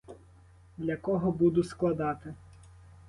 Для 0.77 0.97
кого 0.97 1.31
буду 1.31 1.63
складати? 1.63 2.33